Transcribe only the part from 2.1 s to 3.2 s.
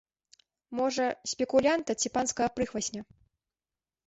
панскага прыхвасня.